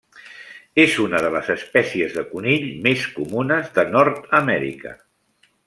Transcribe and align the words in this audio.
És 0.83 0.95
una 1.03 1.19
de 1.25 1.29
les 1.35 1.51
espècies 1.55 2.15
de 2.17 2.23
conill 2.31 2.65
més 2.87 3.05
comunes 3.19 3.71
de 3.79 3.87
Nord-amèrica. 3.93 4.99